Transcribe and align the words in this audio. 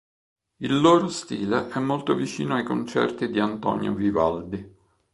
Il 0.61 0.81
loro 0.81 1.09
stile 1.09 1.67
è 1.69 1.77
molto 1.77 2.15
vicino 2.15 2.55
ai 2.55 2.63
concerti 2.63 3.29
di 3.29 3.39
Antonio 3.39 3.93
Vivaldi. 3.93 4.75